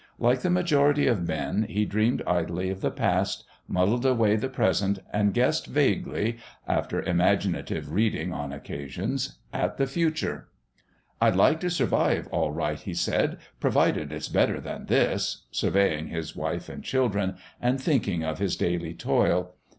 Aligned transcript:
Like 0.17 0.39
the 0.41 0.49
majority 0.49 1.05
of 1.05 1.27
men, 1.27 1.61
he 1.69 1.85
dreamed 1.85 2.23
idly 2.25 2.71
of 2.71 2.81
the 2.81 2.89
past, 2.89 3.43
muddled 3.67 4.03
away 4.03 4.35
the 4.35 4.49
present, 4.49 4.97
and 5.13 5.31
guessed 5.31 5.67
vaguely 5.67 6.39
after 6.67 7.03
imaginative 7.03 7.91
reading 7.91 8.33
on 8.33 8.51
occasions 8.51 9.37
at 9.53 9.77
the 9.77 9.85
future. 9.85 10.47
"I'd 11.21 11.35
like 11.35 11.59
to 11.59 11.69
survive 11.69 12.27
all 12.31 12.49
right," 12.51 12.79
he 12.79 12.95
said, 12.95 13.37
"provided 13.59 14.11
it's 14.11 14.27
better 14.27 14.59
than 14.59 14.87
this," 14.87 15.45
surveying 15.51 16.07
his 16.07 16.35
wife 16.35 16.67
and 16.67 16.83
children, 16.83 17.35
and 17.61 17.79
thinking 17.79 18.23
of 18.23 18.39
his 18.39 18.55
daily 18.55 18.95
toil. 18.95 19.53